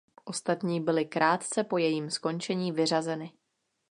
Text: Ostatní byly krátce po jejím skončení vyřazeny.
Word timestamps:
Ostatní 0.25 0.81
byly 0.81 1.05
krátce 1.05 1.63
po 1.63 1.77
jejím 1.77 2.09
skončení 2.09 2.71
vyřazeny. 2.71 3.33